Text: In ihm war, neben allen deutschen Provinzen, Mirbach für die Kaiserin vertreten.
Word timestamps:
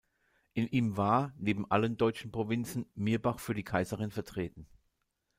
In 0.53 0.65
ihm 0.67 0.97
war, 0.97 1.31
neben 1.37 1.69
allen 1.69 1.95
deutschen 1.95 2.31
Provinzen, 2.31 2.87
Mirbach 2.95 3.37
für 3.37 3.53
die 3.53 3.61
Kaiserin 3.63 4.09
vertreten. 4.09 4.65